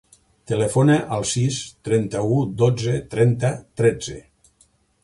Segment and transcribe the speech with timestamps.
[0.51, 4.19] Telefona al sis, trenta-u, dotze, trenta, tretze.